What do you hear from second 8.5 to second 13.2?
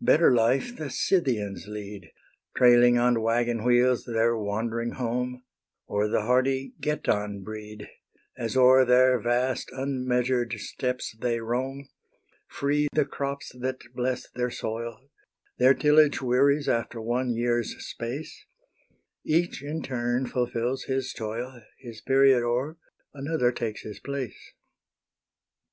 o'er their vast unmeasured steppes they roam; Free the